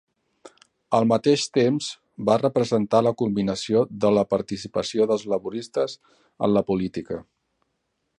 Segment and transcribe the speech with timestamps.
[0.99, 1.89] Al mateix temps,
[2.29, 5.95] va representar la culminació de la participació dels laboristes
[6.49, 7.21] en la política.